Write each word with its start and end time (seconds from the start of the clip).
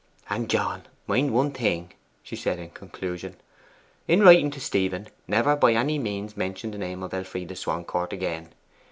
'And, 0.31 0.49
John, 0.49 0.87
mind 1.05 1.31
one 1.31 1.51
thing,' 1.51 1.93
she 2.23 2.35
said 2.35 2.57
in 2.57 2.71
conclusion. 2.71 3.35
'In 4.07 4.21
writing 4.21 4.49
to 4.49 4.59
Stephen, 4.59 5.09
never 5.27 5.55
by 5.55 5.73
any 5.75 5.99
means 5.99 6.35
mention 6.35 6.71
the 6.71 6.79
name 6.79 7.03
of 7.03 7.13
Elfride 7.13 7.55
Swancourt 7.55 8.11
again. 8.11 8.49